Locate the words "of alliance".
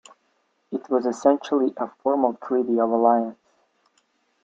2.79-3.37